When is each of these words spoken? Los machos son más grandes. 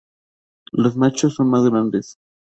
Los 0.71 0.97
machos 0.97 1.35
son 1.35 1.51
más 1.51 1.63
grandes. 1.63 2.17